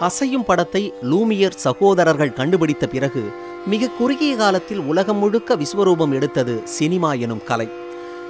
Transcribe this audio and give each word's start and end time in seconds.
அசையும் 0.00 0.44
படத்தை 0.46 0.92
லூமியர் 1.02 1.54
சகோதரர்கள் 1.54 2.32
கண்டுபிடித்த 2.32 2.86
பிறகு 2.86 3.22
மிக 3.66 3.88
குறுகிய 3.88 4.36
காலத்தில் 4.36 4.78
உலகம் 4.78 5.16
முழுக்க 5.16 5.56
விஸ்வரூபம் 5.56 6.12
எடுத்தது 6.12 6.60
சினிமா 6.64 7.12
எனும் 7.12 7.44
கலை. 7.44 7.68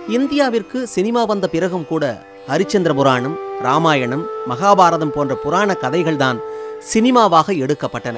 இந்தியாவிற்கு 0.08 0.82
சினிமா 0.82 1.24
வந்த 1.24 1.48
பிறகும் 1.48 1.86
கூட 1.86 2.26
ஹரிச்சந்திர 2.48 2.94
புராணம் 2.94 3.38
ராமாயணம் 3.62 4.26
மகாபாரதம் 4.48 5.12
போன்ற 5.14 5.34
புராண 5.34 5.76
கதைகள்தான் 5.80 6.38
சினிமாவாக 6.78 7.52
எடுக்கப்பட்டன. 7.52 8.16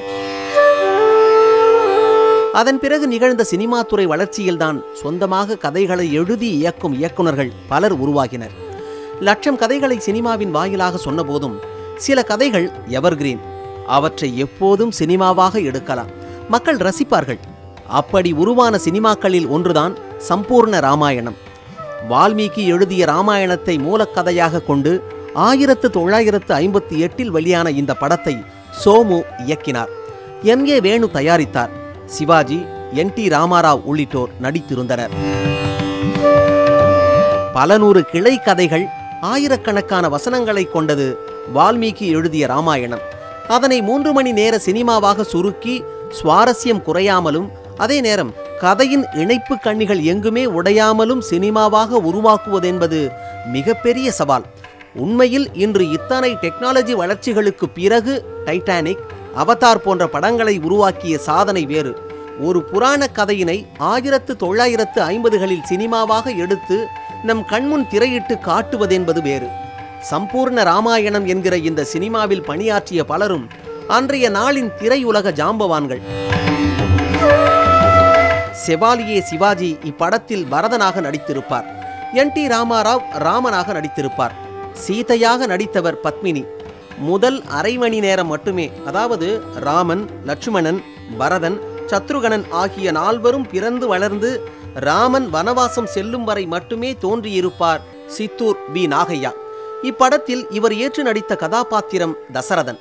அதன் 2.52 2.80
பிறகு 2.80 3.06
நிகழ்ந்த 3.06 3.44
சினிமா 3.44 3.82
துறை 3.82 4.06
வளர்ச்சியில்தான் 4.06 4.82
சொந்தமாக 4.92 5.56
கதைகளை 5.56 6.12
எழுதி 6.12 6.50
இயக்கும் 6.50 7.02
இயக்குனர்கள் 7.02 7.52
பலர் 7.68 8.00
உருவாகினர். 8.02 8.54
லட்சம் 9.20 9.56
கதைகளை 9.56 10.00
சினிமாவின் 10.06 10.50
வாயிலாக 10.50 11.10
சொன்னபோதும் 11.10 11.67
சில 11.98 12.22
கதைகள் 12.22 12.70
எவர்கிரீன்? 12.88 13.38
அவற்றை 13.86 14.38
எப்போதும் 14.38 14.90
சினிமாவாக 14.90 15.58
எடுக்கலாம். 15.58 16.06
மக்கள் 16.48 16.76
ரசிப்பார்கள். 16.76 17.38
அப்படி 17.88 18.32
உருவான 18.32 18.78
சினிமாக்களில் 18.84 19.48
ஒன்றுதான் 19.48 19.96
சம்பூர்ண 20.28 20.80
ராமாயணம். 20.80 21.36
வால்மீகி 22.10 22.66
எழுதிய 22.66 23.04
ராமாயணத்தை 23.04 23.78
மூலக்கதையாக 23.78 24.64
கொண்டு 24.64 25.02
ஆயிரத்து 25.34 25.90
தொள்ளாயிரத்து 25.90 26.54
ஐம்பத்தி 26.54 26.96
எட்டில் 26.96 27.30
வெளியான 27.30 27.70
இந்த 27.70 27.94
படத்தை 27.94 28.44
சோமு 28.84 29.22
இயக்கினார். 29.46 29.88
எம் 30.42 30.66
ஏ 30.66 30.80
வேணு 30.80 31.10
தயாரித்தார். 31.14 31.70
சிவாஜி 32.06 32.66
என். 32.92 33.12
டி. 33.12 33.28
ராமாராவ் 33.28 33.82
உள்ளிட்டோர் 33.82 34.30
நடித்திருந்தனர். 34.42 35.10
பல 37.52 37.78
நூறு 37.78 38.04
கிளை 38.04 38.40
கதைகள் 38.42 38.86
ஆயிரக்கணக்கான 39.20 40.08
வசனங்களை 40.08 40.64
கொண்டது 40.64 41.27
வால்மீகி 41.54 42.06
எழுதிய 42.06 42.46
ராமாயணம். 42.46 43.00
அதனை 43.48 43.82
மூன்று 43.82 44.12
மணி 44.12 44.32
நேர 44.32 44.58
சினிமாவாக 44.58 45.24
சுருக்கி 45.24 45.84
சுவாரஸ்யம் 46.22 46.82
குறையாமலும் 46.86 47.48
அதே 47.76 48.00
நேரம் 48.00 48.34
கதையின் 48.60 49.04
இணைப்பு 49.14 49.58
கண்ணிகள் 49.58 50.02
எங்குமே 50.02 50.46
உடையாமலும் 50.46 51.18
சினிமாவாக 51.18 51.98
உருவாக்குவதென்பது 51.98 53.10
மிகப்பெரிய 53.52 54.12
சவால். 54.12 54.44
உண்மையில் 54.94 55.54
இன்று 55.54 55.90
இத்தனை 55.90 56.34
டெக்னாலஜி 56.34 56.92
வளர்ச்சிகளுக்கு 56.92 57.68
பிறகு 57.68 58.42
டைட்டானிக் 58.44 59.04
அவதார் 59.36 59.82
போன்ற 59.84 60.06
படங்களை 60.06 60.58
உருவாக்கிய 60.58 61.18
சாதனை 61.18 61.66
வேறு. 61.66 61.98
ஒரு 62.40 62.62
புராண 62.62 63.08
கதையினை 63.14 63.66
ஆயிரத்து 63.78 64.36
தொள்ளாயிரத்து 64.36 65.02
ஐம்பதுகளில் 65.02 65.62
சினிமாவாக 65.62 66.30
எடுத்து 66.30 66.86
நம் 67.22 67.44
கண்முன் 67.44 67.86
திரையிட்டு 67.90 68.34
காட்டுவதென்பது 68.44 69.22
வேறு. 69.22 69.48
சம்பூர்ண 70.10 70.62
ராமாயணம் 70.62 71.26
என்கிற 71.26 71.56
இந்த 71.56 71.84
சினிமாவில் 71.84 72.42
பணியாற்றிய 72.42 73.04
பலரும் 73.04 73.48
அன்றைய 73.88 74.30
நாளின் 74.30 74.70
திரையுலக 74.78 75.32
ஜாம்பவான்கள். 75.32 76.00
செவாலியே 78.66 79.20
சிவாஜி 79.20 79.78
இப்படத்தில் 79.84 80.46
பரதனாக 80.50 81.00
நடித்திருப்பார். 81.00 81.64
என் 82.12 82.32
டி 82.32 82.46
ராமாராவ் 82.46 83.02
ராமனாக 83.12 83.72
நடித்திருப்பார். 83.72 84.34
சீதையாக 84.72 85.46
நடித்தவர் 85.46 86.00
பத்மினி. 86.04 86.44
முதல் 86.98 87.44
அரை 87.44 87.78
மணி 87.78 88.00
நேரம் 88.00 88.26
மட்டுமே 88.26 88.72
அதாவது 88.86 89.42
ராமன் 89.54 90.08
லட்சுமணன் 90.24 90.82
பரதன் 91.18 91.60
சத்ருகணன் 91.86 92.44
ஆகிய 92.50 92.90
நால்வரும் 92.92 93.48
பிறந்து 93.50 93.86
வளர்ந்து 93.86 94.50
ராமன் 94.74 95.32
வனவாசம் 95.32 95.84
செல்லும் 95.84 96.24
வரை 96.24 96.46
மட்டுமே 96.46 96.96
தோன்றியிருப்பார் 97.02 97.80
சித்தூர் 98.06 98.56
வி. 98.74 98.86
நாகையா. 98.86 99.32
இப்படத்தில் 99.82 100.46
இவர் 100.50 100.74
ஏற்று 100.74 101.02
நடித்த 101.02 101.36
கதாபாத்திரம் 101.36 102.16
தசரதன். 102.32 102.78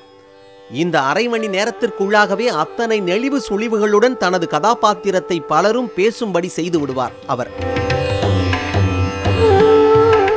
இந்த 0.71 1.01
அரை 1.01 1.27
மணி 1.27 1.47
நேரத்திற்குள்ளாகவே 1.47 2.45
அத்தனை 2.45 3.01
நெளிவு 3.01 3.37
சுழிவுகளுடன் 3.49 4.17
தனது 4.17 4.47
கதாபாத்திரத்தை 4.47 5.39
பலரும் 5.39 5.91
பேசும்படி 5.95 6.47
செய்து 6.47 6.79
விடுவார் 6.79 7.11
அவர். 7.27 7.49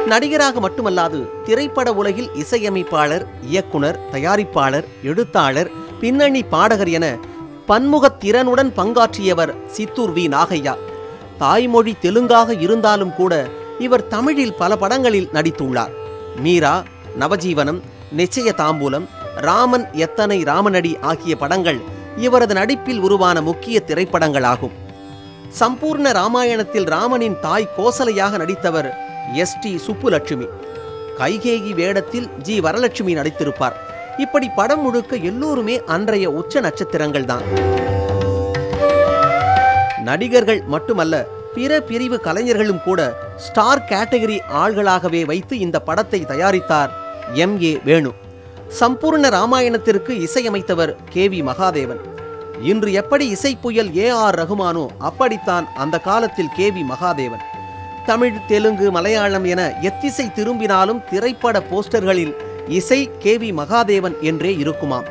நடிகராக 0.07 0.69
மட்டுமல்லாது 0.69 1.43
திரைப்பட 1.43 1.95
உலகில் 1.95 2.31
இசையமைப்பாளர் 2.35 3.27
இயக்குனர் 3.43 3.99
தயாரிப்பாளர் 4.13 4.85
எழுத்தாளர் 5.03 5.71
பின்னணி 6.01 6.43
பாடகர் 6.43 6.89
என 6.89 7.19
பன்முகத் 7.69 8.21
திறனுடன் 8.21 8.73
பங்காற்றியவர் 8.77 9.67
சித்தூர் 9.67 10.13
வி. 10.15 10.29
நாகையா. 10.29 10.77
தாய்மொழி 11.39 11.97
தெலுங்காக 12.03 12.61
இருந்தாலும் 12.61 13.15
கூட 13.15 13.49
இவர் 13.79 14.09
தமிழில் 14.09 14.55
பல 14.55 14.77
படங்களில் 14.77 15.29
நடித்துள்ளார். 15.33 15.99
மீரா 16.37 16.83
நவஜீவனம் 17.19 17.81
நிச்சய 18.17 18.53
தாம்பூலம் 18.55 19.07
ராமன் 19.37 19.93
எத்தனை 19.93 20.43
ராமனடி 20.43 21.01
ஆகிய 21.01 21.37
படங்கள் 21.37 21.81
இவரது 22.17 22.55
நடிப்பில் 22.55 23.01
உருவான 23.01 23.41
முக்கிய 23.41 23.83
திரைப்படங்களாகும். 23.87 24.71
சம்பூர்ண 25.61 26.13
ராமாயணத்தில் 26.13 26.85
ராமனின் 26.85 27.41
தாய் 27.41 27.73
கோசலையாக 27.77 28.37
நடித்தவர் 28.37 28.97
எஸ் 29.35 29.59
டி 29.59 29.81
சுப்புலட்சுமி. 29.87 30.47
கைகேகி 31.19 31.75
வேடத்தில் 31.75 32.29
ஜி 32.39 32.61
வரலட்சுமி 32.61 33.15
நடித்திருப்பார். 33.21 33.73
இப்படி 34.17 34.49
படம் 34.49 34.83
முழுக்க 34.83 35.17
எல்லோருமே 35.17 35.85
அன்றைய 35.85 36.31
உச்ச 36.31 36.61
நட்சத்திரங்கள் 36.61 37.25
தான் 37.25 37.45
நடிகர்கள் 40.05 40.63
மட்டுமல்ல 40.67 41.29
பிற 41.55 41.81
பிரிவு 41.81 42.21
கலைஞர்களும் 42.21 42.83
கூட 42.83 43.15
ஸ்டார் 43.37 43.85
கேட்டகரி 43.89 44.39
ஆள்களாகவே 44.55 45.25
வைத்து 45.25 45.59
இந்த 45.59 45.81
படத்தை 45.81 46.25
தயாரித்தார் 46.25 46.91
எம். 47.33 47.63
ஏ. 47.63 47.81
வேணு. 47.85 48.11
சம்பூர்ண 48.81 49.31
ராமாயணத்திற்கு 49.31 50.09
இசையமைத்தவர் 50.09 50.97
கே. 51.11 51.29
வி. 51.29 51.43
மகாதேவன். 51.45 52.01
இன்று 52.63 52.93
எப்படி 52.93 53.33
இசைப்புயல் 53.33 53.97
ஏ. 53.97 54.09
ஆர். 54.09 54.35
ரகுமானோ 54.35 54.89
அப்படித்தான் 54.99 55.69
அந்த 55.77 55.99
காலத்தில் 55.99 56.53
கே. 56.57 56.71
வி. 56.71 56.85
மகாதேவன். 56.89 57.43
தமிழ் 58.07 58.47
தெலுங்கு 58.49 58.91
மலையாளம் 58.91 59.45
என 59.45 59.75
எத்திசை 59.81 60.33
திரும்பினாலும் 60.33 61.03
திரைப்பட 61.11 61.63
போஸ்டர்களில் 61.71 62.35
இசை 62.69 63.11
கே. 63.19 63.39
வி. 63.39 63.55
மகாதேவன் 63.59 64.21
என்றே 64.21 64.57
இருக்குமாம். 64.57 65.05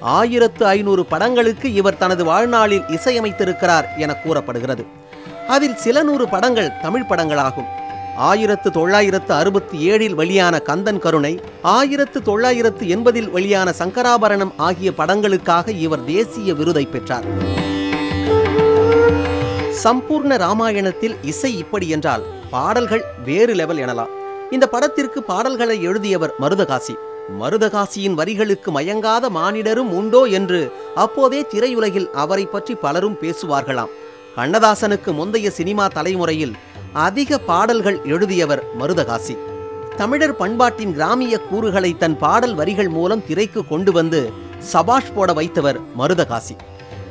ஆயிரத்து 0.00 0.66
ஐநூறு 0.66 1.04
படங்களுக்கு 1.04 1.72
இவர் 1.72 1.96
தனது 1.96 2.24
வாழ்நாளில் 2.24 2.82
இசையமைத்திருக்கிறார் 2.82 3.84
என 3.96 4.14
கூறப்படுகிறது. 4.14 5.02
அதில் 5.48 5.76
சில 5.76 6.02
நூறு 6.02 6.28
படங்கள் 6.28 6.72
தமிழ் 6.82 7.08
படங்களாகும். 7.08 7.66
ஆயிரத்து 8.16 8.70
தொள்ளாயிரத்து 8.70 9.34
அறுபத்தி 9.34 9.90
ஏழில் 9.90 10.14
வெளியான 10.14 10.58
கந்தன் 10.58 10.98
கருணை 10.98 11.40
ஆயிரத்து 11.62 12.22
தொள்ளாயிரத்து 12.22 12.88
எண்பதில் 12.88 13.30
வெளியான 13.30 13.74
சங்கராபரணம் 13.78 14.52
ஆகிய 14.56 14.90
படங்களுக்காக 14.90 15.68
இவர் 15.68 16.04
தேசிய 16.04 16.54
விருதை 16.54 16.86
பெற்றார். 16.86 17.26
சம்பூர்ண 19.84 20.36
ராமாயணத்தில் 20.36 21.16
இசை 21.22 21.58
இப்படி 21.58 21.88
என்றால் 21.88 22.22
பாடல்கள் 22.50 23.04
வேறு 23.24 23.54
லெவல் 23.54 23.76
எனலாம். 23.76 24.12
இந்த 24.50 24.66
படத்திற்கு 24.66 25.22
பாடல்களை 25.22 25.82
எழுதியவர் 25.82 26.34
மருதகாசி. 26.40 26.94
மருதகாசியின் 27.40 28.14
வரிகளுக்கு 28.14 28.70
மயங்காத 28.70 29.30
மானிடரும் 29.30 29.90
உண்டோ 29.90 30.24
என்று 30.24 30.72
அப்போதே 30.94 31.46
திரையுலகில் 31.54 32.10
அவரை 32.10 32.46
பற்றி 32.46 32.74
பலரும் 32.74 33.18
பேசுவார்களாம். 33.20 33.88
கண்ணதாசனுக்கு 34.36 35.12
முந்தைய 35.12 35.50
சினிமா 35.50 35.88
தலைமுறையில் 35.88 36.54
அதிக 36.92 37.38
பாடல்கள் 37.38 37.98
எழுதியவர் 38.04 38.62
மருதகாசி. 38.80 39.36
தமிழர் 39.96 40.36
பண்பாட்டின் 40.36 40.92
கிராமிய 40.92 41.38
கூறுகளை 41.40 41.96
தன் 41.96 42.18
பாடல் 42.18 42.54
வரிகள் 42.54 42.88
மூலம் 42.88 43.26
திரைக்கு 43.26 43.66
கொண்டு 43.66 43.92
வந்து 43.92 44.32
சபாஷ் 44.58 45.12
போட 45.14 45.32
வைத்தவர் 45.32 45.78
மருதகாசி. 45.98 46.56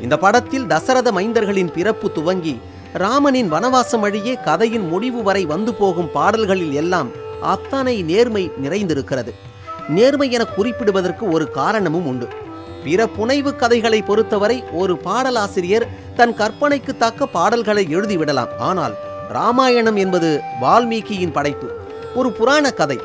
இந்த 0.01 0.17
படத்தில் 0.17 0.67
தசரத 0.67 1.11
மைந்தர்களின் 1.11 1.71
பிறப்பு 1.71 2.11
துவங்கி 2.11 2.59
ராமனின் 2.93 3.53
வனவாசம் 3.53 3.99
வழியே 3.99 4.37
கதையின் 4.43 4.87
முடிவு 4.87 5.23
வரை 5.23 5.45
வந்து 5.45 5.73
போகும் 5.73 6.11
பாடல்களில் 6.11 6.73
எல்லாம் 6.73 7.09
அத்தனை 7.41 8.01
நேர்மை 8.01 8.51
நிறைந்திருக்கிறது. 8.63 9.33
நேர்மை 9.89 10.31
என 10.31 10.45
குறிப்பிடுவதற்கு 10.45 11.31
ஒரு 11.31 11.51
காரணமும் 11.51 12.05
உண்டு. 12.05 12.27
பிற 12.83 13.07
புனைவு 13.07 13.55
கதைகளை 13.55 14.01
பொறுத்தவரை 14.01 14.63
ஒரு 14.71 14.97
பாடலாசிரியர் 14.97 15.87
தன் 16.15 16.35
கற்பனைக்கு 16.35 16.97
தக்க 16.97 17.25
பாடல்களை 17.25 17.85
எழுதிவிடலாம். 17.85 18.47
ஆனால் 18.57 18.95
ராமாயணம் 19.29 19.95
என்பது 19.95 20.41
வால்மீகியின் 20.61 21.31
படைப்பு. 21.31 21.71
ஒரு 22.15 22.31
புராண 22.31 22.71
கதை. 22.71 22.99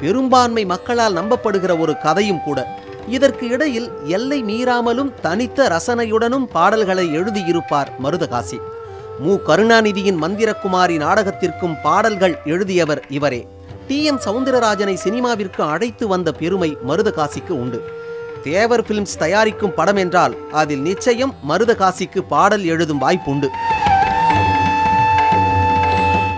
பெரும்பான்மை 0.00 0.64
மக்களால் 0.64 1.14
நம்பப்படுகிற 1.14 1.78
ஒரு 1.78 1.98
கதையும் 1.98 2.42
கூட. 2.42 2.66
இதற்கு 3.08 3.48
இடையில் 3.48 3.90
எல்லை 4.04 4.44
மீறாமலும் 4.44 5.12
தனித்த 5.20 5.68
ரசனையுடனும் 5.68 6.44
பாடல்களை 6.44 7.18
எழுதியிருப்பார் 7.18 7.86
மருதகாசி. 8.02 8.58
மு. 9.18 9.34
கருணாநிதியின் 9.46 10.22
மந்திரகுமாரி 10.22 10.96
நாடகத்திற்கும் 10.96 11.80
பாடல்கள் 11.82 12.38
எழுதியவர் 12.44 13.04
இவரே. 13.08 13.46
டி. 13.88 14.04
எம். 14.04 14.20
சவுந்தரராஜனை 14.24 14.96
சினிமாவிற்கு 15.04 15.60
அழைத்து 15.60 16.08
வந்த 16.08 16.32
பெருமை 16.32 16.76
மருதகாசிக்கு 16.88 17.50
உண்டு. 17.50 17.82
தேவர் 18.44 18.82
பிலிம்ஸ் 18.82 19.18
தயாரிக்கும் 19.18 19.74
படம் 19.74 19.96
என்றால் 19.96 20.34
அதில் 20.52 20.80
நிச்சயம் 20.80 21.34
மருதகாசிக்கு 21.48 22.20
பாடல் 22.28 22.64
எழுதும் 22.64 23.00
வாய்ப்புண்டு. 23.00 23.48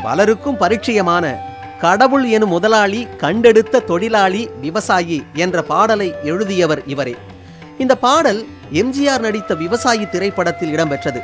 பலருக்கும் 0.02 0.60
பரிச்சயமான 0.60 1.36
கடவுள் 1.80 2.24
எனும் 2.24 2.48
முதலாளி 2.48 3.06
கண்டெடுத்த 3.16 3.80
தொழிலாளி 3.80 4.50
விவசாயி 4.60 5.24
என்ற 5.32 5.62
பாடலை 5.62 6.14
எழுதியவர் 6.22 6.82
இவரே. 6.86 7.16
இந்த 7.78 7.96
பாடல் 7.96 8.46
எம்ஜிஆர் 8.72 9.18
நடித்த 9.18 9.54
விவசாயி 9.54 10.08
திரைப்படத்தில் 10.08 10.74
இடம்பெற்றது. 10.76 11.22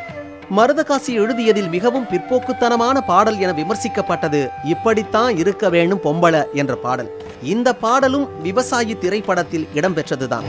மருதகாசி 0.56 1.12
எழுதியதில் 1.24 1.68
மிகவும் 1.68 2.08
பிற்போக்குத்தனமான 2.10 2.98
பாடல் 3.06 3.38
என 3.38 3.52
விமர்சிக்கப்பட்டது 3.52 4.48
இப்படித்தான் 4.64 5.36
இருக்க 5.36 5.68
வேணும் 5.68 6.00
பொம்பள 6.04 6.44
என்ற 6.52 6.74
பாடல். 6.74 7.22
இந்த 7.42 7.74
பாடலும் 7.74 8.42
விவசாயி 8.42 8.98
திரைப்படத்தில் 8.98 9.68
இடம்பெற்றதுதான். 9.74 10.44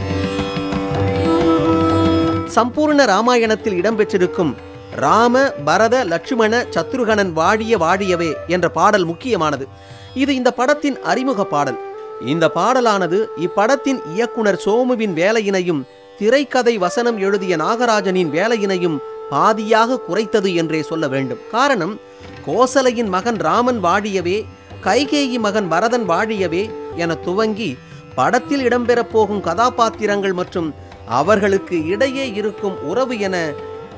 சம்பூர்ண 2.56 3.06
ராமாயணத்தில் 3.06 3.81
இடம்பெற்றிருக்கும் 3.81 4.54
ராம 4.95 5.51
பரத 5.66 6.06
லட்சுமண 6.06 6.66
சத்ருகணன் 6.69 7.31
வாழிய 7.31 7.78
வாழியவே 7.78 8.34
என்ற 8.48 8.69
பாடல் 8.69 9.06
முக்கியமானது. 9.06 9.68
இது 10.13 10.36
இந்த 10.36 10.51
படத்தின் 10.51 11.01
அறிமுக 11.01 11.44
பாடல். 11.44 11.80
இந்த 12.25 12.51
பாடலானது 12.56 13.28
இப்படத்தின் 13.42 14.00
இயக்குனர் 14.13 14.62
சோமுவின் 14.66 15.13
வேலையினையும் 15.13 15.81
திரைக்கதை 16.18 16.78
வசனம் 16.78 17.18
எழுதிய 17.18 17.57
நாகராஜனின் 17.57 18.30
வேலையினையும் 18.30 18.98
பாதியாக 19.31 20.00
குறைத்தது 20.10 20.56
என்றே 20.56 20.81
சொல்ல 20.81 21.07
வேண்டும். 21.07 21.39
காரணம் 21.51 22.00
கோசலையின் 22.48 23.07
மகன் 23.07 23.38
ராமன் 23.38 23.84
வாழியவே 23.84 24.46
கைகேயி 24.84 25.39
மகன் 25.39 25.69
பரதன் 25.69 26.10
வாழியவே 26.10 26.69
என 26.98 27.16
துவங்கி 27.16 27.78
படத்தில் 28.16 28.63
இடம்பெறப் 28.69 29.12
போகும் 29.12 29.42
கதாபாத்திரங்கள் 29.42 30.34
மற்றும் 30.34 30.74
அவர்களுக்கு 31.07 31.86
இடையே 31.88 32.25
இருக்கும் 32.34 32.75
உறவு 32.81 33.19
என 33.19 33.54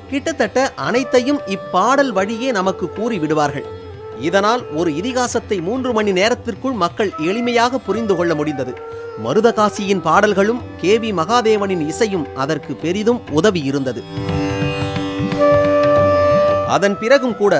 கிட்டத்தட்ட 0.09 0.74
அனைத்தையும் 0.75 1.42
இப்பாடல் 1.45 2.12
வழியே 2.12 2.51
நமக்கு 2.51 2.89
கூறி 2.89 3.19
விடுவார்கள் 3.19 3.65
இதனால் 4.19 4.62
ஒரு 4.71 4.95
இதிகாசத்தை 4.95 5.62
மூன்று 5.62 5.94
மணி 5.94 6.12
நேரத்திற்குள் 6.12 6.74
மக்கள் 6.74 7.12
எளிமையாக 7.19 7.77
புரிந்து 7.77 8.15
கொள்ள 8.15 8.36
முடிந்தது. 8.36 8.74
மருதகாசியின் 9.24 10.01
பாடல்களும் 10.01 10.62
கே 10.81 10.98
வி 10.98 11.13
மகாதேவனின் 11.13 11.88
இசையும் 11.88 12.27
அதற்கு 12.36 12.75
பெரிதும் 12.75 13.21
உதவி 13.31 13.59
இருந்தது 13.59 14.03
அதன் 16.68 16.98
பிறகும் 16.98 17.38
கூட 17.38 17.53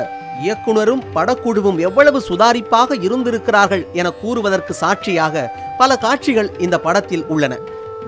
இயக்குனரும் 0.44 1.04
படக்குழுவும் 1.16 1.80
எவ்வளவு 1.88 2.20
சுதாரிப்பாக 2.30 2.98
இருந்திருக்கிறார்கள் 3.08 3.84
என 4.00 4.08
கூறுவதற்கு 4.22 4.74
சாட்சியாக 4.82 5.46
பல 5.80 5.98
காட்சிகள் 6.06 6.50
இந்த 6.66 6.76
படத்தில் 6.86 7.26
உள்ளன. 7.34 7.54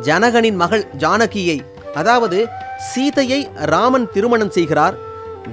ஜனகனின் 0.08 0.58
மகள் 0.62 0.86
ஜானகியை 1.04 1.58
அதாவது 2.02 2.40
சீதையை 2.90 3.40
ராமன் 3.74 4.08
திருமணம் 4.16 4.56
செய்கிறார். 4.58 4.98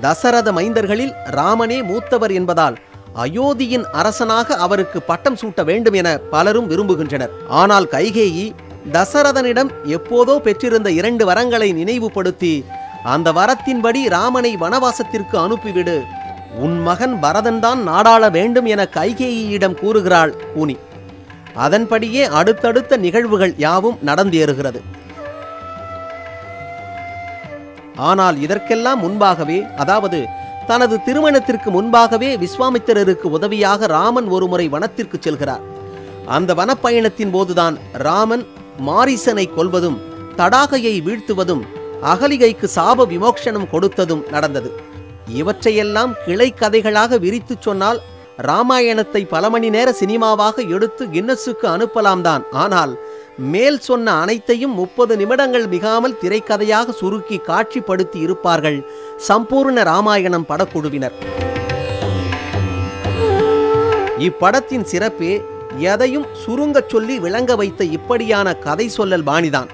தசரத 0.00 0.48
மைந்தர்களில் 0.58 1.14
ராமனே 1.38 1.78
மூத்தவர் 1.90 2.32
என்பதால் 2.38 2.76
அயோத்தியின் 3.24 3.84
அரசனாக 4.00 4.56
அவருக்கு 4.64 4.98
பட்டம் 5.10 5.38
சூட்ட 5.40 5.62
வேண்டும் 5.70 5.96
என 6.00 6.08
பலரும் 6.32 6.70
விரும்புகின்றனர். 6.70 7.34
ஆனால் 7.60 7.86
கைகேயி 7.94 8.46
தசரதனிடம் 8.96 9.70
எப்போதோ 9.96 10.34
பெற்றிருந்த 10.46 10.88
இரண்டு 11.00 11.24
வரங்களை 11.30 11.68
நினைவுபடுத்தி 11.80 12.54
அந்த 13.12 13.28
வரத்தின்படி 13.38 14.00
ராமனை 14.16 14.52
வனவாசத்திற்கு 14.62 15.36
அனுப்பிவிடு 15.44 15.96
உன் 16.62 16.76
மகன் 16.82 17.14
பரதன்தான் 17.22 17.80
நாடாள 17.90 18.30
வேண்டும் 18.30 18.64
என 18.64 18.82
கைகேயியிடம் 18.96 19.78
கூறுகிறாள் 19.80 20.32
கூனி 20.54 20.76
அதன்படியே 21.64 22.22
அடுத்தடுத்த 22.38 22.96
நிகழ்வுகள் 22.96 23.54
யாவும் 23.56 23.98
நடந்தேறுகிறது. 24.08 24.80
ஆனால் 27.96 28.36
இதற்கெல்லாம் 28.44 29.02
முன்பாகவே 29.04 29.58
அதாவது 29.82 30.20
தனது 30.66 30.96
திருமணத்திற்கு 31.06 31.70
முன்பாகவே 31.70 32.30
விஸ்வாமித்திரருக்கு 32.44 33.26
உதவியாக 33.36 33.86
ராமன் 33.86 34.28
ஒருமுறை 34.28 34.68
வனத்திற்கு 34.68 35.18
செல்கிறார். 35.20 35.64
அந்த 36.26 36.54
வனப்பயணத்தின் 36.54 37.30
போதுதான் 37.30 37.76
ராமன் 37.92 38.44
மாரிசனை 38.88 39.46
கொல்வதும் 39.56 40.00
தடாகையை 40.38 40.94
வீழ்த்துவதும் 41.06 41.62
அகலிகைக்கு 42.12 42.68
சாப 42.76 43.06
விமோக்ஷனம் 43.12 43.70
கொடுத்ததும் 43.72 44.24
நடந்தது. 44.30 44.70
இவற்றையெல்லாம் 45.28 46.14
கிளை 46.26 46.54
கதைகளாக 46.60 47.18
விரித்துச் 47.18 47.60
சொன்னால் 47.60 48.00
ராமாயணத்தை 48.36 49.26
பல 49.26 49.50
மணி 49.50 49.70
நேர 49.70 49.92
சினிமாவாக 49.92 50.62
எடுத்து 50.62 51.06
கின்னஸுக்கு 51.06 51.66
அனுப்பலாம் 51.66 52.20
தான் 52.20 52.42
ஆனால் 52.50 52.98
மேல் 53.36 53.80
சொன்ன 53.80 54.12
அனைத்தையும் 54.12 54.74
முப்பது 54.74 55.16
நிமிடங்கள் 55.16 55.66
மிகாமல் 55.66 56.18
திரைக்கதையாக 56.22 56.92
சுருக்கி 56.92 57.40
காட்சிப்படுத்தி 57.46 58.16
இருப்பார்கள் 58.16 58.78
சம்பூர்ண 59.28 59.82
ராமாயணம் 59.82 60.46
படக்குழுவினர். 60.48 61.16
இப்படத்தின் 64.18 64.84
சிறப்பே 64.84 65.44
எதையும் 65.78 66.26
சுருங்கச் 66.46 66.88
சொல்லி 66.88 67.18
விளங்க 67.18 67.56
வைத்த 67.56 67.84
இப்படியான 67.84 68.54
கதை 68.54 68.90
சொல்லல் 68.96 69.26
பாணிதான். 69.26 69.68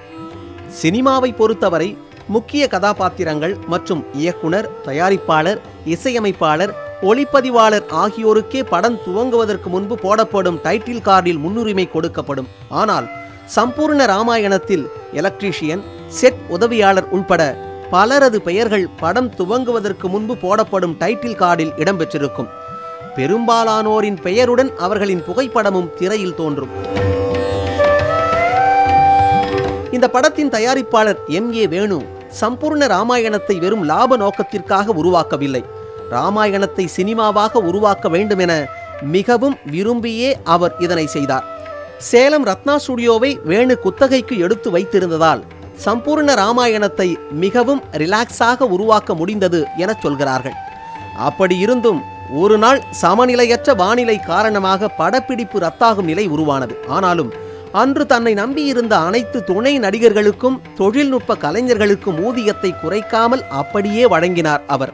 சினிமாவை 0.81 1.35
பொறுத்தவரை 1.35 1.97
முக்கிய 2.33 2.63
கதாபாத்திரங்கள் 2.73 3.53
மற்றும் 3.71 4.01
இயக்குனர் 4.19 4.67
தயாரிப்பாளர் 4.87 5.59
இசையமைப்பாளர் 5.93 6.73
ஒளிப்பதிவாளர் 7.09 7.85
ஆகியோருக்கே 8.01 8.61
படம் 8.73 8.97
துவங்குவதற்கு 9.05 9.69
முன்பு 9.75 9.95
போடப்படும் 10.03 10.59
டைட்டில் 10.65 11.03
கார்டில் 11.07 11.41
முன்னுரிமை 11.45 11.85
கொடுக்கப்படும். 11.95 12.49
ஆனால் 12.81 13.07
சம்பூர்ண 13.55 14.05
ராமாயணத்தில் 14.13 14.85
எலக்ட்ரீஷியன் 15.19 15.83
செட் 16.19 16.41
உதவியாளர் 16.57 17.09
உள்பட 17.17 17.41
பலரது 17.95 18.39
பெயர்கள் 18.47 18.87
படம் 19.03 19.29
துவங்குவதற்கு 19.39 20.07
முன்பு 20.15 20.35
போடப்படும் 20.45 20.95
டைட்டில் 21.01 21.39
கார்டில் 21.41 21.75
இடம்பெற்றிருக்கும். 21.83 22.51
பெரும்பாலானோரின் 23.17 24.21
பெயருடன் 24.27 24.71
அவர்களின் 24.85 25.25
புகைப்படமும் 25.27 25.91
திரையில் 25.99 26.37
தோன்றும். 26.41 26.73
இந்த 29.95 30.07
படத்தின் 30.15 30.51
தயாரிப்பாளர் 30.53 31.19
எம் 31.37 31.49
ஏ 31.61 31.63
வேணு 31.71 31.97
சம்பூர்ண 32.39 32.83
ராமாயணத்தை 32.95 33.55
வெறும் 33.59 33.85
லாப 33.91 34.17
நோக்கத்திற்காக 34.17 34.93
உருவாக்கவில்லை. 35.01 35.63
ராமாயணத்தை 36.15 36.85
சினிமாவாக 36.97 37.61
உருவாக்க 37.69 38.09
வேண்டும் 38.09 38.41
என 38.45 38.53
மிகவும் 39.15 39.55
விரும்பியே 39.73 40.29
அவர் 40.55 40.73
இதனை 40.85 41.05
செய்தார். 41.15 41.45
சேலம் 42.09 42.45
ரத்னா 42.49 42.75
ஸ்டுடியோவை 42.85 43.31
வேணு 43.49 43.75
குத்தகைக்கு 43.83 44.35
எடுத்து 44.45 44.69
வைத்திருந்ததால் 44.71 45.41
சம்பூர்ண 45.85 46.29
ராமாயணத்தை 46.41 47.09
மிகவும் 47.43 47.83
ரிலாக்ஸாக 48.01 48.67
உருவாக்க 48.75 49.13
முடிந்தது 49.13 49.61
என 49.83 49.91
சொல்கிறார்கள். 50.03 50.57
அப்படி 51.27 51.55
இருந்தும் 51.57 52.01
ஒரு 52.41 52.57
நாள் 52.57 52.81
சமநிலையற்ற 53.01 53.69
வானிலை 53.75 54.17
காரணமாக 54.31 54.89
படப்பிடிப்பு 54.99 55.57
ரத்தாகும் 55.59 56.09
நிலை 56.11 56.25
உருவானது. 56.35 56.75
ஆனாலும் 56.87 57.31
அன்று 57.71 58.05
தன்னை 58.05 58.33
நம்பியிருந்த 58.33 58.97
அனைத்து 58.97 59.43
துணை 59.43 59.79
நடிகர்களுக்கும் 59.79 60.61
தொழில்நுட்ப 60.77 61.35
கலைஞர்களுக்கும் 61.35 62.23
ஊதியத்தை 62.23 62.73
குறைக்காமல் 62.83 63.47
அப்படியே 63.49 64.05
வழங்கினார் 64.05 64.61
அவர். 64.67 64.93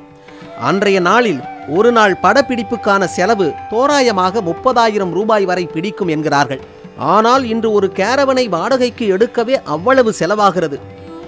அன்றைய 0.59 0.99
நாளில் 0.99 1.41
ஒரு 1.67 1.91
நாள் 1.91 2.17
படப்பிடிப்புக்கான 2.23 3.03
செலவு 3.03 3.53
தோராயமாக 3.69 4.41
முப்பதாயிரம் 4.41 5.11
ரூபாய் 5.11 5.45
வரை 5.45 5.65
பிடிக்கும் 5.65 6.07
என்கிறார்கள். 6.07 6.59
ஆனால் 6.97 7.43
இன்று 7.43 7.71
ஒரு 7.71 7.91
கேரவனை 7.95 8.49
வாடகைக்கு 8.49 9.17
எடுக்கவே 9.17 9.61
அவ்வளவு 9.63 10.13
செலவாகிறது. 10.19 10.79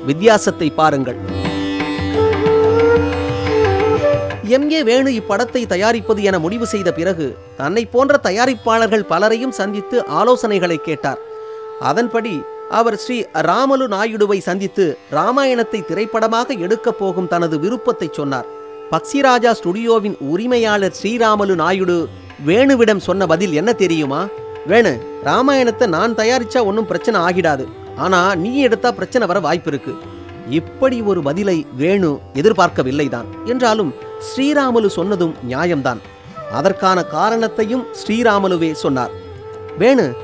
வித்தியாசத்தை 0.05 0.69
பாருங்கள். 0.69 1.17
எம். 4.43 4.71
ஏ. 4.71 4.83
வேணு 4.83 5.21
இப்படத்தை 5.21 5.67
தயாரிப்பது 5.67 6.23
என 6.23 6.39
முடிவு 6.39 6.67
செய்த 6.67 6.91
பிறகு 6.91 7.37
தன்னை 7.57 7.85
போன்ற 7.85 8.19
தயாரிப்பாளர்கள் 8.23 9.05
பலரையும் 9.07 9.51
சந்தித்து 9.51 10.03
ஆலோசனைகளை 10.07 10.75
கேட்டார். 10.75 11.27
அதன்படி 11.79 12.41
அவர் 12.69 12.95
ஸ்ரீ 12.95 13.21
ராமலு 13.33 13.87
நாயுடுவை 13.87 14.37
சந்தித்து 14.37 14.97
ராமாயணத்தை 15.11 15.85
திரைப்படமாக 15.85 16.53
எடுக்கப் 16.53 16.99
போகும் 16.99 17.27
தனது 17.27 17.59
விருப்பத்தை 17.59 18.09
சொன்னார். 18.11 18.45
பக்சிராஜா 18.91 19.51
ஸ்டுடியோவின் 19.51 20.17
உரிமையாளர் 20.19 20.95
ஸ்ரீராமலு 21.03 21.55
நாயுடு 21.55 22.09
வேணுவிடம் 22.45 22.97
சொன்ன 22.97 23.25
பதில் 23.25 23.53
என்ன 23.53 23.73
தெரியுமா? 23.73 24.25
வேணு 24.67 25.01
ராமாயணத்தை 25.23 25.87
நான் 25.87 26.15
தயாரிச்சா 26.15 26.65
ஒன்றும் 26.65 26.85
பிரச்சனை 26.85 27.21
ஆகிடாது. 27.21 27.65
ஆனா 27.95 28.35
நீ 28.35 28.59
எடுத்தா 28.59 28.91
பிரச்சனை 28.91 29.27
வர 29.27 29.39
வாய்ப்பு 29.39 29.71
இருக்கு. 29.71 29.95
இப்படி 30.49 31.01
ஒரு 31.01 31.21
பதிலை 31.21 31.65
வேணு 31.79 32.19
எதிர்பார்க்கவில்லைதான். 32.33 33.25
என்றாலும் 33.45 33.93
ஸ்ரீராமலு 34.29 34.87
சொன்னதும் 34.87 35.35
நியாயம்தான். 35.49 35.97
அதற்கான 36.51 37.03
காரணத்தையும் 37.03 37.85
ஸ்ரீராமலுவே 38.03 38.71
சொன்னார். 38.71 39.11
வேணு 39.77 40.15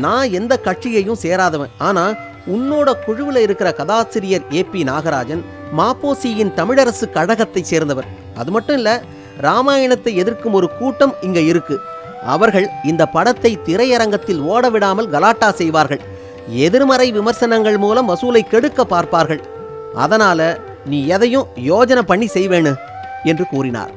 நான் 0.00 0.32
எந்த 0.32 0.60
கட்சியையும் 0.64 1.20
சேராதவன். 1.22 1.68
ஆனா 1.78 2.12
உன்னோட 2.46 3.04
குழுவில் 3.04 3.36
இருக்கிற 3.36 3.72
கதாசிரியர் 3.72 4.42
ஏ 4.52 4.62
பி 4.62 4.84
நாகராஜன் 4.84 5.42
மாப்போசியின் 5.78 6.54
தமிழரசு 6.56 7.10
கழகத்தை 7.10 7.62
சேர்ந்தவர். 7.62 8.06
அது 8.34 8.50
மட்டும் 8.50 8.76
இல்ல 8.76 9.02
ராமாயணத்தை 9.40 10.14
எதிர்க்கும் 10.14 10.52
ஒரு 10.52 10.70
கூட்டம் 10.78 11.14
இங்க 11.20 11.40
இருக்கு. 11.40 11.78
அவர்கள் 12.22 12.68
இந்த 12.84 13.06
படத்தை 13.06 13.58
திரையரங்கத்தில் 13.64 14.40
ஓட 14.40 14.70
விடாமல் 14.70 15.10
கலாட்டா 15.10 15.50
செய்வார்கள். 15.50 16.00
எதிர்மறை 16.48 17.12
விமர்சனங்கள் 17.12 17.78
மூலம் 17.78 18.08
வசூலை 18.08 18.42
கெடுக்க 18.48 18.84
பார்ப்பார்கள். 18.84 19.42
அதனால 19.94 20.58
நீ 20.86 21.06
எதையும் 21.06 21.46
யோஜனை 21.56 22.00
பண்ணி 22.00 22.28
செய்வேணு 22.34 22.74
என்று 23.24 23.46
கூறினார். 23.46 23.92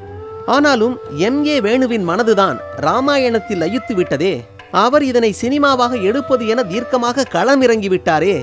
ஆனாலும் 0.46 0.98
எம் 1.16 1.46
ஏ 1.46 1.60
வேணுவின் 1.60 2.04
மனதுதான் 2.08 2.56
ராமாயணத்தில் 2.76 3.60
லயித்து 3.60 3.94
விட்டதே. 3.94 4.44
அவர் 4.72 5.02
இதனை 5.02 5.32
சினிமாவாக 5.32 5.96
எடுப்பது 5.96 6.46
என 6.46 6.62
தீர்க்கமாக 6.62 7.26
களமிறங்கி 7.34 7.88
விட்டாரே 7.88 8.36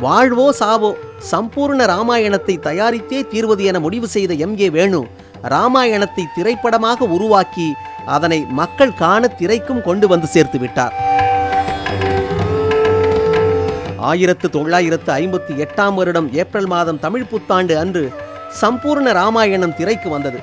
வாழ்வோ 0.00 0.46
சாவோ 0.60 0.90
சம்பூர்ண 1.30 1.86
ராமாயணத்தை 1.86 2.54
தயாரித்தே 2.68 3.20
தீர்வது 3.32 3.64
என 3.64 3.80
முடிவு 3.80 4.08
செய்த 4.08 4.34
எம் 4.34 4.56
ஏ 4.58 4.68
வேணு 4.68 5.00
ராமாயணத்தை 5.44 6.24
திரைப்படமாக 6.36 7.04
உருவாக்கி 7.04 7.68
அதனை 8.06 8.46
மக்கள் 8.60 8.94
காண 8.94 9.26
திரைக்கும் 9.26 9.82
கொண்டு 9.82 10.06
வந்து 10.08 10.26
சேர்த்து 10.26 10.58
விட்டார். 10.58 10.94
ஆயிரத்து 13.98 14.50
தொள்ளாயிரத்து 14.50 15.12
ஐம்பத்தி 15.12 15.54
எட்டாம் 15.64 15.94
வருடம் 15.94 16.32
ஏப்ரல் 16.32 16.66
மாதம் 16.66 17.00
தமிழ் 17.00 17.28
புத்தாண்டு 17.30 17.78
அன்று 17.78 18.04
சம்பூர்ண 18.60 19.12
ராமாயணம் 19.12 19.74
திரைக்கு 19.74 20.08
வந்தது. 20.10 20.38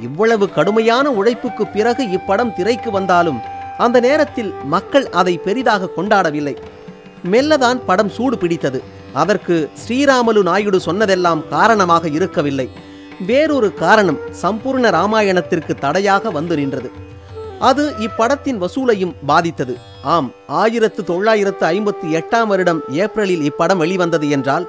இவ்வளவு 0.00 0.50
கடுமையான 0.50 1.10
உழைப்புக்கு 1.10 1.66
பிறகு 1.66 2.02
இப்படம் 2.18 2.54
திரைக்கு 2.58 2.90
வந்தாலும் 2.90 3.40
அந்த 3.84 4.00
நேரத்தில் 4.06 4.50
மக்கள் 4.74 5.06
அதை 5.20 5.34
பெரிதாக 5.46 5.90
கொண்டாடவில்லை. 5.96 6.54
மெல்லதான் 7.32 7.80
படம் 7.86 8.12
சூடு 8.16 8.38
பிடித்தது. 8.38 8.80
அதற்கு 9.12 9.56
ஸ்ரீராமலு 9.82 10.42
நாயுடு 10.42 10.80
சொன்னதெல்லாம் 10.80 11.42
காரணமாக 11.48 12.08
இருக்கவில்லை. 12.08 12.68
வேறொரு 13.26 13.68
காரணம் 13.74 14.18
சம்பூர்ண 14.42 14.90
ராமாயணத்திற்கு 14.98 15.74
தடையாக 15.74 16.30
வந்து 16.30 16.56
நின்றது. 16.56 16.90
அது 17.58 17.84
இப்படத்தின் 18.06 18.60
வசூலையும் 18.64 19.14
பாதித்தது. 19.26 19.76
ஆம் 20.14 20.28
ஆயிரத்து 20.46 21.04
தொள்ளாயிரத்து 21.04 21.66
ஐம்பத்தி 21.66 22.08
எட்டாம் 22.20 22.46
வருடம் 22.46 22.82
ஏப்ரலில் 23.04 23.46
இப்படம் 23.50 23.82
வெளிவந்தது 23.84 24.30
என்றால் 24.30 24.66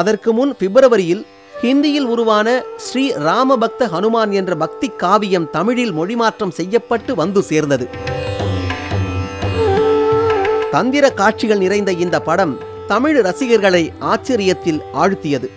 அதற்கு 0.00 0.32
முன் 0.32 0.54
பிப்ரவரியில் 0.60 1.22
ஹிந்தியில் 1.64 2.04
உருவான 2.04 2.62
ஸ்ரீ 2.76 3.12
ராமபக்த 3.12 3.86
ஹனுமான் 3.92 4.30
என்ற 4.30 4.54
பக்தி 4.54 4.88
காவியம் 4.88 5.50
தமிழில் 5.50 5.92
மொழிமாற்றம் 5.92 6.50
செய்யப்பட்டு 6.50 7.14
வந்து 7.14 7.42
சேர்ந்தது. 7.42 7.88
தந்திர 10.70 11.10
காட்சிகள் 11.10 11.58
நிறைந்த 11.58 11.92
இந்த 11.92 12.20
படம் 12.20 12.58
தமிழ் 12.86 13.20
ரசிகர்களை 13.20 13.92
ஆச்சரியத்தில் 14.00 14.80
ஆழ்த்தியது. 14.94 15.48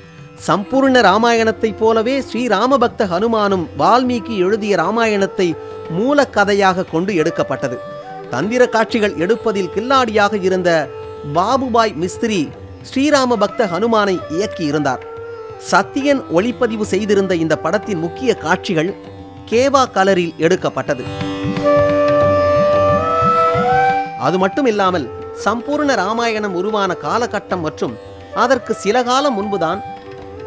சம்பூர்ண 0.47 1.01
ராமாயணத்தைப் 1.01 1.77
போலவே 1.77 2.21
ஸ்ரீ 2.21 2.47
ராமபக்த 2.47 3.07
ஹனுமானும் 3.07 3.67
வால்மீகி 3.79 4.37
எழுதிய 4.37 4.75
ராமாயணத்தை 4.75 5.55
மூலக்கதையாக 5.99 6.89
கொண்டு 6.91 7.15
எடுக்கப்பட்டது. 7.15 7.79
தந்திர 8.29 8.67
காட்சிகள் 8.67 9.15
எடுப்பதில் 9.15 9.69
கில்லாடியாக 9.69 10.37
இருந்த 10.37 10.89
பாபுபாய் 11.33 11.95
மிஸ்திரி 11.95 12.49
ஸ்ரீராம 12.93 13.35
பக்த 13.39 13.65
ஹனுமானை 13.65 14.19
இயக்கியிருந்தார். 14.29 15.06
சத்தியன் 15.59 16.21
ஒளிப்பதிவு 16.31 16.81
செய்திருந்த 16.81 17.35
இந்த 17.35 17.57
படத்தின் 17.57 17.99
முக்கிய 17.99 18.35
காட்சிகள் 18.35 18.95
கேவா 19.45 19.87
கலரில் 19.95 20.33
எடுக்கப்பட்டது. 20.37 21.03
அது 24.19 24.37
மட்டும் 24.37 24.65
இல்லாமல் 24.65 25.09
சம்பூர்ண 25.45 25.95
ராமாயணம் 25.95 26.55
உருவான 26.55 26.93
காலகட்டம் 26.93 27.59
மற்றும் 27.59 27.97
அதற்கு 28.35 28.73
சில 28.73 29.03
காலம் 29.03 29.33
முன்புதான் 29.33 29.83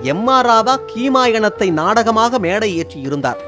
எம் 0.02 0.26
ஆர் 0.26 0.46
ராதா 0.46 0.78
கீமாயணத்தை 0.92 1.70
நாடகமாக 1.70 2.38
மேடை 2.38 2.76
ஏற்றி 2.76 3.00
இருந்தார் 3.00 3.38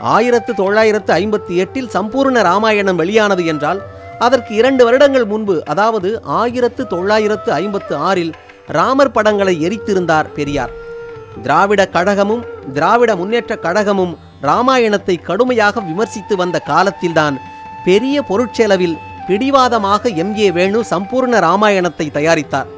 ஆயிரத்து 0.00 0.54
தொள்ளாயிரத்து 0.54 1.12
ஐம்பத்தி 1.12 1.54
எட்டில் 1.56 1.88
சம்பூர்ண 1.88 2.42
ராமாயணம் 2.42 2.96
வெளியானது 2.96 3.44
என்றால் 3.44 3.82
அதற்கு 4.18 4.54
இரண்டு 4.54 4.84
வருடங்கள் 4.84 5.24
முன்பு 5.24 5.64
அதாவது 5.66 6.20
ஆயிரத்து 6.22 6.86
தொள்ளாயிரத்து 6.86 7.52
ஐம்பத்து 7.52 7.96
ஆறில் 7.96 8.34
ராமர் 8.66 9.12
படங்களை 9.12 9.62
எரித்திருந்தார் 9.62 10.32
பெரியார். 10.32 10.70
திராவிட 11.42 11.86
கழகமும் 11.86 12.44
திராவிட 12.72 13.16
முன்னேற்ற 13.16 13.56
கழகமும் 13.56 14.16
ராமாயணத்தை 14.42 15.22
கடுமையாக 15.22 15.80
விமர்சித்து 15.80 16.36
வந்த 16.36 16.60
காலத்தில்தான் 16.60 17.36
பெரிய 17.84 18.22
பொருட்செலவில் 18.22 18.96
பிடிவாதமாக 19.28 20.08
எம் 20.22 20.34
ஏ 20.38 20.50
வேணு 20.50 20.80
சம்பூர்ண 20.90 21.40
ராமாயணத்தை 21.46 22.06
தயாரித்தார். 22.10 22.68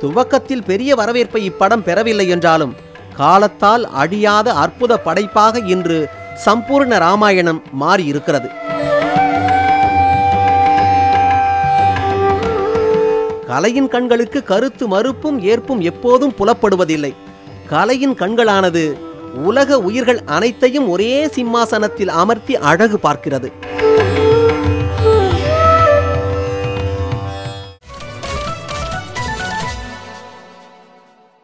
துவக்கத்தில் 0.00 0.62
பெரிய 0.62 0.94
வரவேற்பை 0.94 1.50
இப்படம் 1.50 1.84
பெறவில்லை 1.88 2.28
என்றாலும் 2.28 2.76
காலத்தால் 3.16 3.84
அழியாத 4.02 4.52
அற்புத 4.52 4.96
படைப்பாக 4.96 5.60
இன்று 5.74 5.98
சம்பூர்ண 6.44 6.98
ராமாயணம் 6.98 7.62
மாறியிருக்கிறது. 7.80 8.48
கலையின் 13.46 13.88
கண்களுக்கு 13.88 14.42
கருத்து 14.42 14.88
மறுப்பும் 14.88 15.38
ஏற்பும் 15.42 15.80
எப்போதும் 15.80 16.34
புலப்படுவதில்லை. 16.38 17.14
கலையின் 17.72 18.16
கண்களானது 18.20 18.82
உலக 19.48 19.78
உயிர்கள் 19.88 20.18
அனைத்தையும் 20.36 20.88
ஒரே 20.88 21.12
சிம்மாசனத்தில் 21.36 22.10
அமர்த்தி 22.22 22.54
அழகு 22.70 22.98
பார்க்கிறது. 23.02 23.48